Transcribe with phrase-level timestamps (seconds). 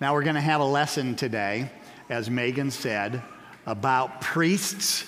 [0.00, 1.68] Now, we're going to have a lesson today,
[2.08, 3.20] as Megan said,
[3.66, 5.04] about priests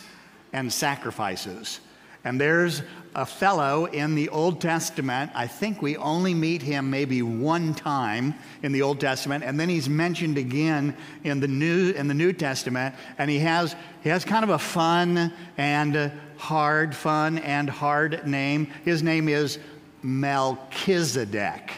[0.53, 1.79] and sacrifices.
[2.25, 2.83] And there's
[3.15, 8.35] a fellow in the Old Testament, I think we only meet him maybe one time
[8.65, 12.33] in the Old Testament, and then he's mentioned again in the New, in the New
[12.33, 18.27] Testament, and he has, he has kind of a fun and hard, fun and hard
[18.27, 18.67] name.
[18.85, 19.61] His name is
[20.03, 21.71] Melchizedek.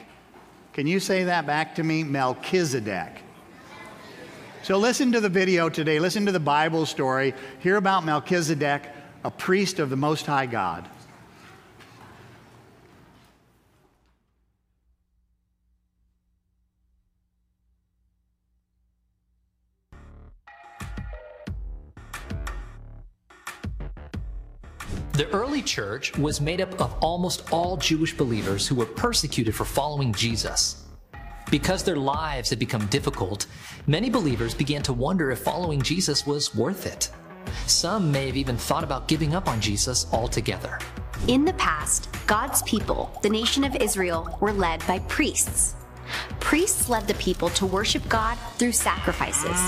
[0.72, 2.02] Can you say that back to me?
[2.02, 3.22] Melchizedek.
[4.62, 5.98] So listen to the video today.
[5.98, 7.34] Listen to the Bible story.
[7.58, 8.88] Hear about Melchizedek,
[9.24, 10.88] a priest of the Most High God.
[25.62, 30.84] Church was made up of almost all Jewish believers who were persecuted for following Jesus.
[31.50, 33.46] Because their lives had become difficult,
[33.86, 37.10] many believers began to wonder if following Jesus was worth it.
[37.66, 40.78] Some may have even thought about giving up on Jesus altogether.
[41.28, 45.74] In the past, God's people, the nation of Israel, were led by priests.
[46.40, 49.58] Priests led the people to worship God through sacrifices.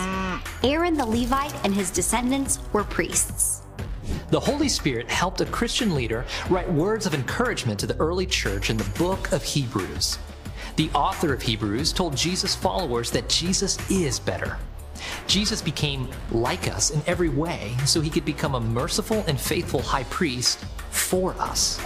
[0.62, 3.62] Aaron the Levite and his descendants were priests.
[4.34, 8.68] The Holy Spirit helped a Christian leader write words of encouragement to the early church
[8.68, 10.18] in the book of Hebrews.
[10.74, 14.58] The author of Hebrews told Jesus' followers that Jesus is better.
[15.28, 19.82] Jesus became like us in every way so he could become a merciful and faithful
[19.82, 20.58] high priest
[20.90, 21.80] for us.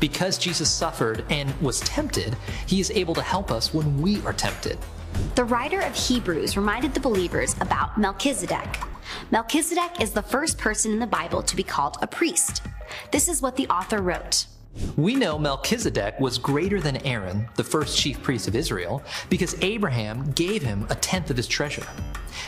[0.00, 4.32] Because Jesus suffered and was tempted, he is able to help us when we are
[4.32, 4.76] tempted.
[5.36, 8.80] The writer of Hebrews reminded the believers about Melchizedek.
[9.30, 12.62] Melchizedek is the first person in the Bible to be called a priest.
[13.10, 14.46] This is what the author wrote.
[14.96, 20.30] We know Melchizedek was greater than Aaron, the first chief priest of Israel, because Abraham
[20.32, 21.86] gave him a tenth of his treasure.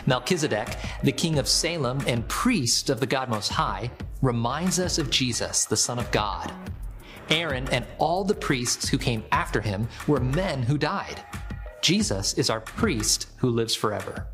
[0.06, 3.91] Melchizedek, the king of Salem and priest of the God Most High,
[4.22, 6.53] reminds us of Jesus, the Son of God.
[7.28, 11.25] Aaron and all the priests who came after him were men who died.
[11.81, 14.28] Jesus is our priest who lives forever.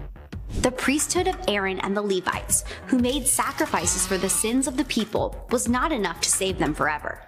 [0.63, 4.85] The priesthood of Aaron and the Levites, who made sacrifices for the sins of the
[4.85, 7.21] people, was not enough to save them forever.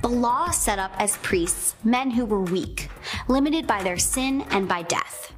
[0.00, 2.88] The law set up as priests men who were weak,
[3.28, 5.32] limited by their sin and by death.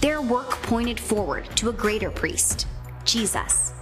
[0.00, 2.66] Their work pointed forward to a greater priest,
[3.04, 3.72] Jesus.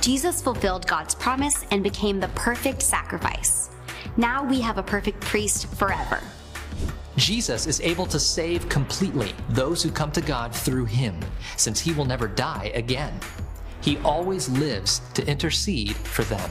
[0.00, 3.70] Jesus fulfilled God's promise and became the perfect sacrifice.
[4.16, 6.20] Now we have a perfect priest forever.
[7.16, 11.18] Jesus is able to save completely those who come to God through him,
[11.56, 13.12] since he will never die again.
[13.80, 16.50] He always lives to intercede for them.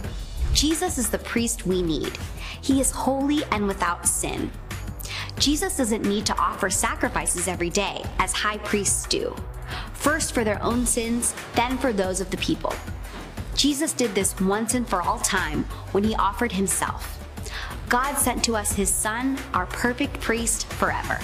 [0.54, 2.18] Jesus is the priest we need.
[2.62, 4.52] He is holy and without sin.
[5.40, 9.36] Jesus doesn't need to offer sacrifices every day, as high priests do.
[9.94, 12.74] First for their own sins, then for those of the people.
[13.56, 17.23] Jesus did this once and for all time when he offered himself.
[17.94, 21.20] God sent to us his Son, our perfect priest forever.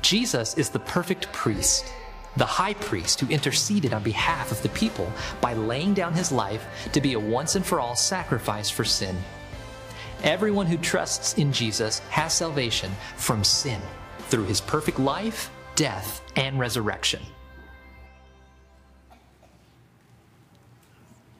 [0.00, 1.92] Jesus is the perfect priest,
[2.38, 6.66] the high priest who interceded on behalf of the people by laying down his life
[6.94, 9.14] to be a once and for all sacrifice for sin.
[10.22, 13.82] Everyone who trusts in Jesus has salvation from sin
[14.30, 17.20] through his perfect life, death, and resurrection.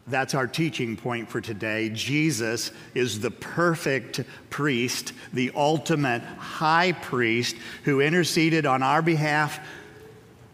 [0.09, 1.91] That's our teaching point for today.
[1.91, 9.61] Jesus is the perfect priest, the ultimate high priest who interceded on our behalf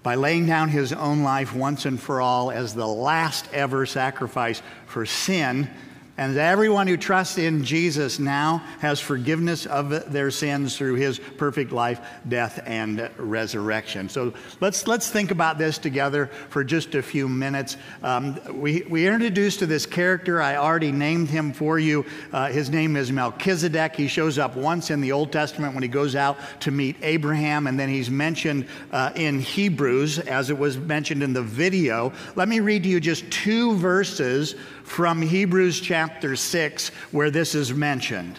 [0.03, 4.61] by laying down his own life once and for all as the last ever sacrifice
[4.87, 5.71] for sin
[6.17, 11.73] and everyone who trusts in Jesus now has forgiveness of their sins through his perfect
[11.73, 14.09] life, death, and resurrection.
[14.09, 17.77] So let's, let's think about this together for just a few minutes.
[18.03, 22.05] Um, we, we introduced to this character, I already named him for you.
[22.33, 23.97] Uh, his name is Melchizedek.
[23.97, 27.67] He shows up once in the Old Testament when he goes out to meet Abraham,
[27.67, 32.13] and then he's mentioned uh, in Hebrews, as it was mentioned in the video.
[32.37, 37.73] Let me read to you just two verses from Hebrews chapter 6 where this is
[37.73, 38.39] mentioned.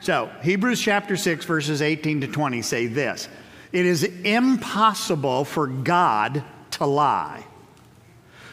[0.00, 3.28] So, Hebrews chapter 6, verses 18 to 20 say this
[3.72, 7.44] It is impossible for God to lie,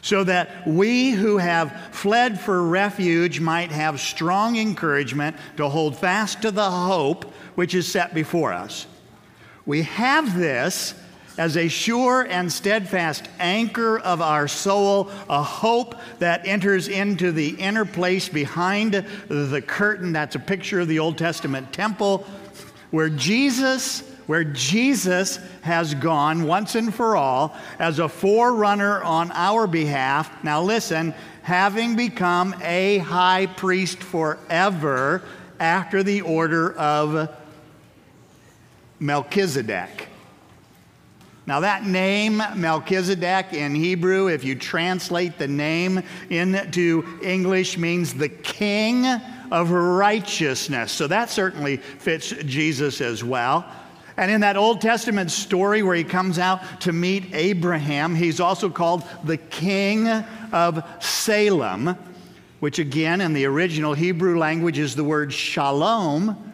[0.02, 6.42] so that we who have fled for refuge might have strong encouragement to hold fast
[6.44, 7.26] to the hope
[7.56, 8.88] which is set before us.
[9.66, 10.96] We have this
[11.38, 17.50] as a sure and steadfast anchor of our soul, a hope that enters into the
[17.50, 20.14] inner place behind the curtain.
[20.14, 22.26] That's a picture of the Old Testament temple
[22.92, 29.68] where Jesus where Jesus has gone once and for all as a forerunner on our
[29.68, 30.42] behalf.
[30.42, 35.24] Now, listen, having become a high priest forever
[35.60, 37.36] after the order of
[39.02, 40.08] Melchizedek.
[41.52, 48.30] Now, that name, Melchizedek, in Hebrew, if you translate the name into English, means the
[48.30, 49.06] king
[49.52, 50.94] of righteousness.
[50.94, 53.70] So that certainly fits Jesus as well.
[54.16, 58.70] And in that Old Testament story where he comes out to meet Abraham, he's also
[58.70, 61.98] called the king of Salem,
[62.62, 66.51] which again in the original Hebrew language is the word shalom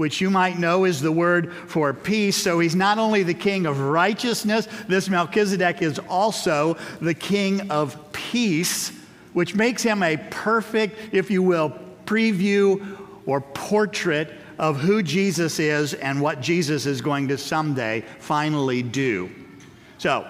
[0.00, 2.34] which you might know is the word for peace.
[2.34, 8.10] So he's not only the king of righteousness, this Melchizedek is also the king of
[8.10, 8.92] peace,
[9.34, 15.92] which makes him a perfect, if you will, preview or portrait of who Jesus is
[15.92, 19.30] and what Jesus is going to someday finally do.
[19.98, 20.26] So,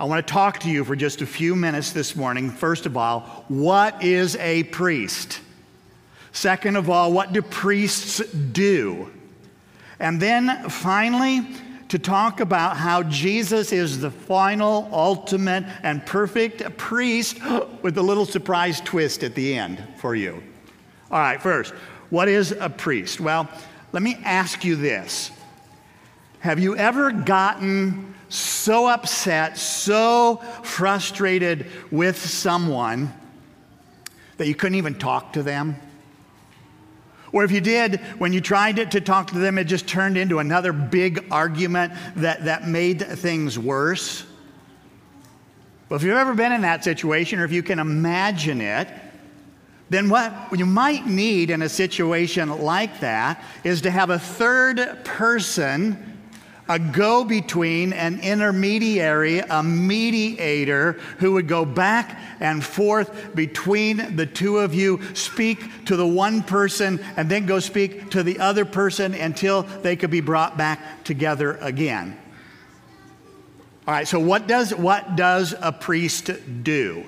[0.00, 2.50] I want to talk to you for just a few minutes this morning.
[2.50, 5.40] First of all, what is a priest?
[6.32, 9.10] Second of all, what do priests do?
[10.00, 11.46] And then finally,
[11.92, 17.38] to talk about how Jesus is the final, ultimate, and perfect priest
[17.82, 20.42] with a little surprise twist at the end for you.
[21.10, 21.74] All right, first,
[22.08, 23.20] what is a priest?
[23.20, 23.46] Well,
[23.92, 25.30] let me ask you this
[26.40, 33.12] Have you ever gotten so upset, so frustrated with someone
[34.38, 35.76] that you couldn't even talk to them?
[37.32, 40.18] Or if you did, when you tried to, to talk to them, it just turned
[40.18, 44.24] into another big argument that, that made things worse.
[45.88, 48.88] Well, if you've ever been in that situation, or if you can imagine it,
[49.88, 55.04] then what you might need in a situation like that is to have a third
[55.04, 56.11] person
[56.68, 64.26] a go between, an intermediary, a mediator who would go back and forth between the
[64.26, 68.64] two of you, speak to the one person, and then go speak to the other
[68.64, 72.16] person until they could be brought back together again.
[73.86, 76.30] All right, so what does, what does a priest
[76.62, 77.04] do?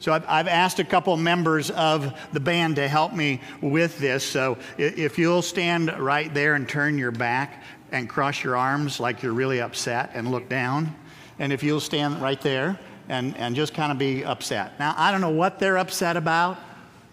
[0.00, 4.24] So I've, I've, asked a couple members of the band to help me with this.
[4.24, 9.22] So if you'll stand right there and turn your back, and cross your arms like
[9.22, 10.94] you're really upset and look down.
[11.38, 14.78] And if you'll stand right there and, and just kind of be upset.
[14.78, 16.58] Now, I don't know what they're upset about,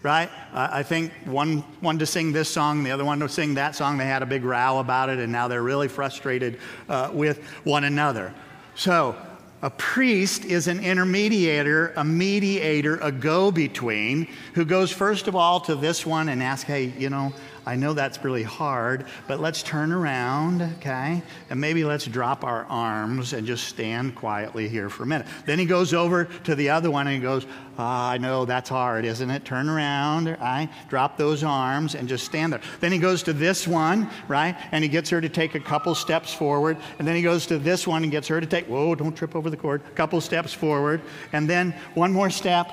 [0.02, 0.30] right?
[0.52, 3.98] I think one wanted to sing this song, the other one to sing that song.
[3.98, 6.58] They had a big row about it, and now they're really frustrated
[6.88, 8.34] uh, with one another.
[8.74, 9.16] So,
[9.62, 15.60] a priest is an intermediator, a mediator, a go between who goes first of all
[15.60, 17.32] to this one and asks, hey, you know,
[17.66, 21.20] I know that's really hard, but let's turn around, okay?
[21.50, 25.26] And maybe let's drop our arms and just stand quietly here for a minute.
[25.46, 27.44] Then he goes over to the other one and he goes,
[27.76, 29.44] oh, I know that's hard, isn't it?
[29.44, 30.70] Turn around, right?
[30.88, 32.60] Drop those arms and just stand there.
[32.78, 34.56] Then he goes to this one, right?
[34.70, 36.76] And he gets her to take a couple steps forward.
[37.00, 39.34] And then he goes to this one and gets her to take, whoa, don't trip
[39.34, 41.00] over the cord, a couple steps forward.
[41.32, 42.70] And then one more step,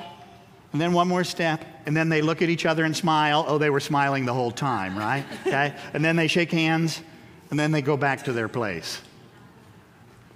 [0.73, 3.45] and then one more step, and then they look at each other and smile.
[3.47, 5.23] Oh, they were smiling the whole time, right?
[5.47, 5.75] Okay?
[5.93, 7.01] and then they shake hands,
[7.51, 8.99] and then they go back to their place.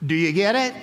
[0.06, 0.74] Do you get it?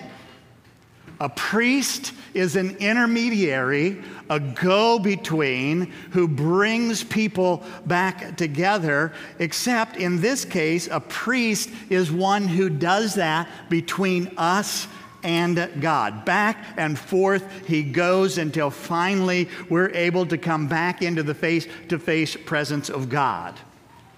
[1.21, 10.21] A priest is an intermediary, a go between who brings people back together, except in
[10.21, 14.89] this case, a priest is one who does that between us
[15.25, 16.25] and God.
[16.25, 21.67] Back and forth he goes until finally we're able to come back into the face
[21.89, 23.59] to face presence of God.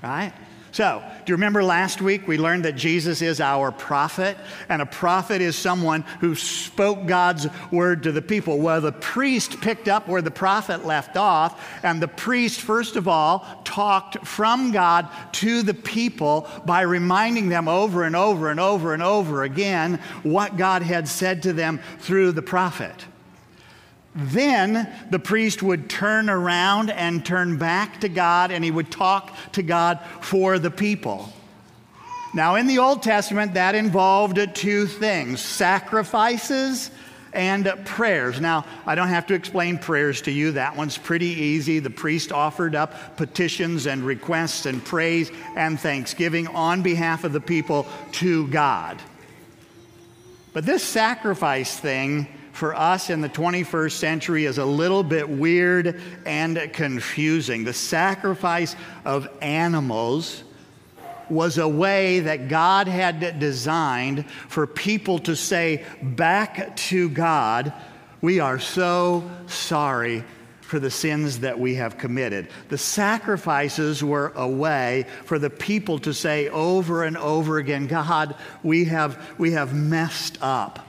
[0.03, 0.33] Right?
[0.76, 4.37] So, do you remember last week we learned that Jesus is our prophet?
[4.68, 8.59] And a prophet is someone who spoke God's word to the people.
[8.59, 13.09] Well, the priest picked up where the prophet left off, and the priest, first of
[13.09, 18.92] all, talked from God to the people by reminding them over and over and over
[18.92, 23.06] and over again what God had said to them through the prophet.
[24.16, 29.37] Then the priest would turn around and turn back to God and he would talk
[29.52, 31.30] to God for the people.
[32.35, 36.90] Now, in the Old Testament, that involved two things sacrifices
[37.32, 38.40] and prayers.
[38.40, 40.52] Now, I don't have to explain prayers to you.
[40.52, 41.78] That one's pretty easy.
[41.78, 47.40] The priest offered up petitions and requests and praise and thanksgiving on behalf of the
[47.40, 49.00] people to God.
[50.54, 56.01] But this sacrifice thing for us in the 21st century is a little bit weird
[56.25, 57.65] and confusing.
[57.65, 60.43] The sacrifice of animals
[61.29, 67.75] was a way that God had designed for people to say back to God,
[68.23, 70.25] We are so sorry
[70.63, 72.49] for the sins that we have committed.
[72.71, 78.35] The sacrifices were a way for the people to say over and over again, God,
[78.63, 80.86] we have, we have messed up.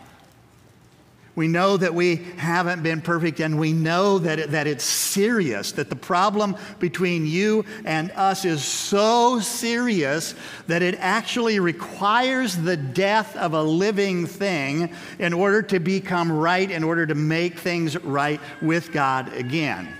[1.38, 5.88] We know that we haven't been perfect, and we know that, that it's serious, that
[5.88, 10.34] the problem between you and us is so serious
[10.66, 16.72] that it actually requires the death of a living thing in order to become right,
[16.72, 19.94] in order to make things right with God again.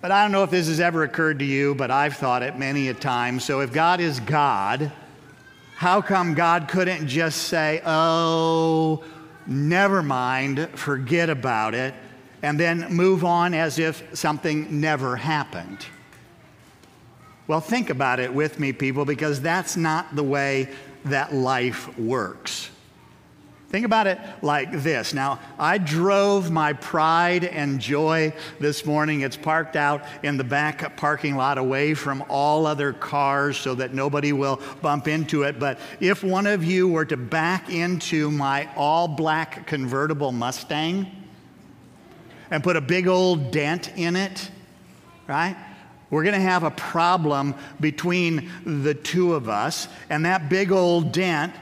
[0.00, 2.58] But I don't know if this has ever occurred to you, but I've thought it
[2.58, 3.38] many a time.
[3.38, 4.90] So if God is God,
[5.76, 9.04] how come God couldn't just say, oh,
[9.46, 11.94] never mind, forget about it,
[12.42, 15.84] and then move on as if something never happened.
[17.46, 20.68] Well, think about it with me, people, because that's not the way
[21.04, 22.70] that life works.
[23.70, 25.14] Think about it like this.
[25.14, 29.20] Now, I drove my pride and joy this morning.
[29.20, 33.94] It's parked out in the back parking lot away from all other cars so that
[33.94, 35.60] nobody will bump into it.
[35.60, 41.06] But if one of you were to back into my all black convertible Mustang
[42.50, 44.50] and put a big old dent in it,
[45.28, 45.56] right?
[46.10, 51.12] We're going to have a problem between the two of us, and that big old
[51.12, 51.54] dent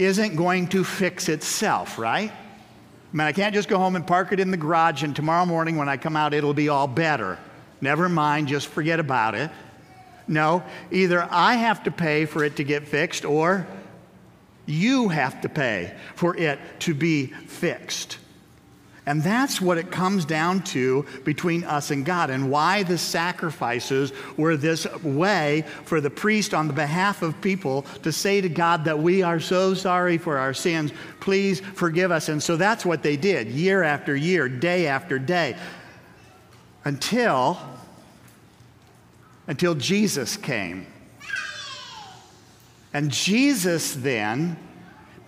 [0.00, 2.32] isn't going to fix itself, right?
[2.32, 5.44] I mean, I can't just go home and park it in the garage, and tomorrow
[5.44, 7.38] morning when I come out, it'll be all better.
[7.80, 9.50] Never mind, just forget about it.
[10.26, 13.66] No, either I have to pay for it to get fixed, or
[14.64, 18.18] you have to pay for it to be fixed.
[19.10, 24.12] And that's what it comes down to between us and God, and why the sacrifices
[24.36, 28.84] were this way for the priest on the behalf of people to say to God
[28.84, 32.28] that we are so sorry for our sins, please forgive us.
[32.28, 35.56] And so that's what they did year after year, day after day,
[36.84, 37.58] until,
[39.48, 40.86] until Jesus came.
[42.92, 44.56] And Jesus then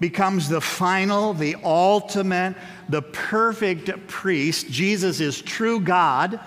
[0.02, 2.56] becomes the final, the ultimate,
[2.88, 4.68] the perfect priest.
[4.68, 6.40] Jesus is true God,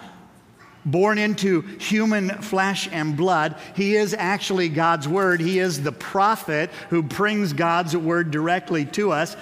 [0.86, 3.56] born into human flesh and blood.
[3.74, 5.40] He is actually God's word.
[5.40, 9.38] He is the prophet who brings God's word directly to us.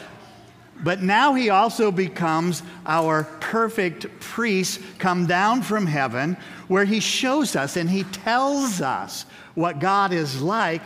[0.84, 7.55] But now he also becomes our perfect priest, come down from heaven, where he shows
[7.55, 10.84] us and he tells us what God is like.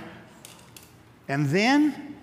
[1.27, 2.15] And then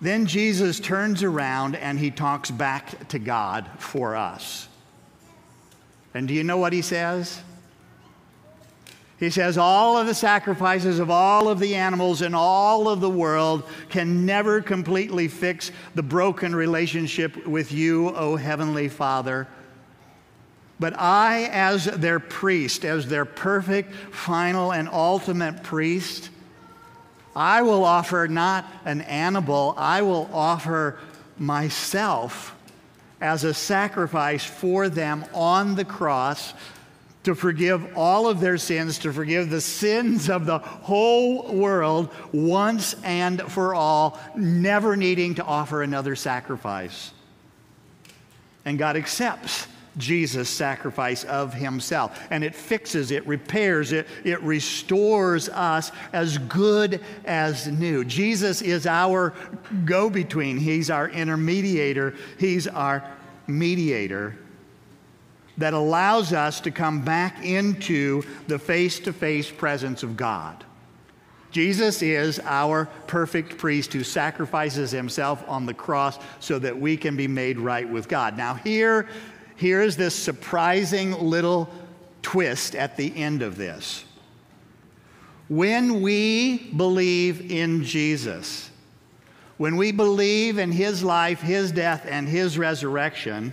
[0.00, 4.68] then Jesus turns around and he talks back to God for us.
[6.14, 7.42] And do you know what he says?
[9.18, 13.10] He says, All of the sacrifices of all of the animals in all of the
[13.10, 19.46] world can never completely fix the broken relationship with you, O Heavenly Father.
[20.80, 26.30] But I, as their priest, as their perfect, final, and ultimate priest,
[27.34, 30.98] I will offer not an animal, I will offer
[31.38, 32.56] myself
[33.20, 36.54] as a sacrifice for them on the cross
[37.22, 42.94] to forgive all of their sins, to forgive the sins of the whole world once
[43.04, 47.12] and for all, never needing to offer another sacrifice.
[48.64, 49.66] And God accepts
[49.96, 52.20] Jesus' sacrifice of himself.
[52.30, 58.04] And it fixes, it repairs, it, it restores us as good as new.
[58.04, 59.34] Jesus is our
[59.84, 63.04] go between, He's our intermediator, He's our
[63.46, 64.36] mediator
[65.58, 70.64] that allows us to come back into the face to face presence of God.
[71.50, 77.16] Jesus is our perfect priest who sacrifices himself on the cross so that we can
[77.16, 78.36] be made right with God.
[78.36, 79.08] Now, here
[79.60, 81.68] Here's this surprising little
[82.22, 84.06] twist at the end of this.
[85.50, 88.70] When we believe in Jesus,
[89.58, 93.52] when we believe in his life, his death, and his resurrection,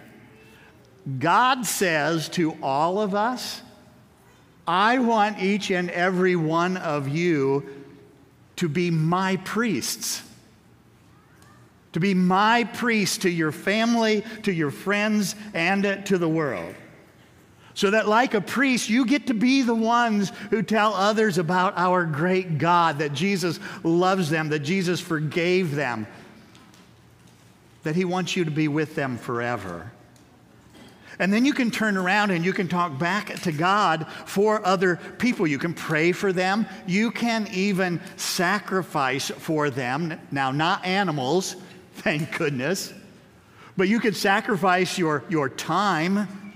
[1.20, 3.62] God says to all of us,
[4.66, 7.68] I want each and every one of you
[8.56, 10.22] to be my priests
[11.98, 16.76] to be my priest to your family, to your friends, and to the world.
[17.74, 21.76] So that, like a priest, you get to be the ones who tell others about
[21.76, 26.06] our great God, that Jesus loves them, that Jesus forgave them,
[27.82, 29.92] that He wants you to be with them forever.
[31.18, 34.98] And then you can turn around and you can talk back to God for other
[35.18, 35.48] people.
[35.48, 36.68] You can pray for them.
[36.86, 40.22] You can even sacrifice for them.
[40.30, 41.56] Now, not animals,
[42.02, 42.94] thank goodness,
[43.76, 46.54] but you could sacrifice your, your time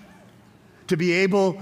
[0.87, 1.59] to be able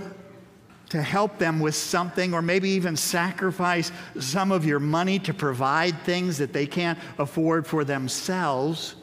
[0.90, 6.02] to help them with something, or maybe even sacrifice some of your money to provide
[6.02, 8.96] things that they can't afford for themselves.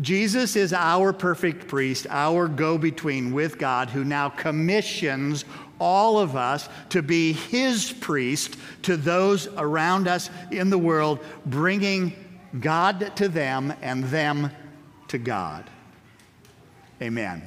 [0.00, 5.44] Jesus is our perfect priest, our go between with God, who now commissions
[5.78, 12.23] all of us to be his priest to those around us in the world, bringing
[12.60, 14.50] God to them and them
[15.08, 15.68] to God.
[17.02, 17.42] Amen.